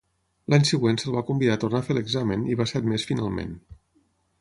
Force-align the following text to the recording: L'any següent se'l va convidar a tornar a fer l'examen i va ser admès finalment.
L'any 0.53 0.63
següent 0.69 0.97
se'l 1.01 1.17
va 1.17 1.23
convidar 1.27 1.59
a 1.59 1.63
tornar 1.65 1.83
a 1.83 1.87
fer 1.91 1.99
l'examen 1.99 2.49
i 2.55 2.59
va 2.63 2.71
ser 2.73 2.83
admès 2.83 3.09
finalment. 3.11 3.57